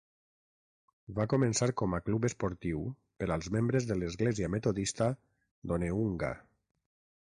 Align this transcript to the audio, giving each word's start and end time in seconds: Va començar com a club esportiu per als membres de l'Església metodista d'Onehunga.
Va 1.19 1.25
començar 1.33 1.67
com 1.81 1.93
a 1.97 1.99
club 2.07 2.25
esportiu 2.31 2.81
per 3.23 3.29
als 3.37 3.53
membres 3.59 3.89
de 3.93 4.01
l'Església 4.01 4.53
metodista 4.59 5.15
d'Onehunga. 5.71 6.37